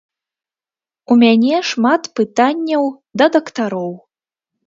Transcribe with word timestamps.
У 1.13 1.17
мяне 1.23 1.55
шмат 1.71 2.09
пытанняў 2.19 2.83
да 3.23 3.27
дактароў. 3.35 3.91